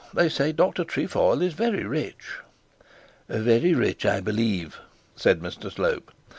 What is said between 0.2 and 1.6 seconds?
say Dr Trefoil is